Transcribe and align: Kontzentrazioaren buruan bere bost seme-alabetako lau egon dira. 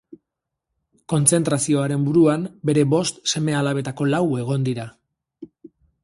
Kontzentrazioaren 1.11 2.07
buruan 2.07 2.47
bere 2.69 2.85
bost 2.93 3.19
seme-alabetako 3.33 4.07
lau 4.13 4.23
egon 4.45 4.65
dira. 4.69 4.87